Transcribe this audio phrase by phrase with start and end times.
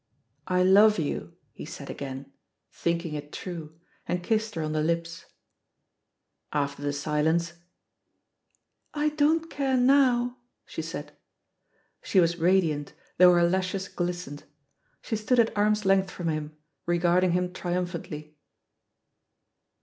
[0.47, 2.31] "I love you," he said again,
[2.71, 5.27] thinking it true, and kissed her on the lips.
[6.51, 7.53] After the silence,
[8.95, 10.35] "I don't care nowf*
[10.65, 11.15] she said.
[12.01, 14.43] She was radiant, though her lashes glistened.
[15.03, 16.57] She stood at arm's length from him,
[16.87, 18.35] regarding him triumphantly.